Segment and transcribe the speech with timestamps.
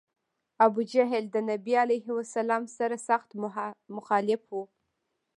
[0.65, 3.29] ابوجهل د نبي علیه السلام سر سخت
[3.97, 4.53] مخالف و.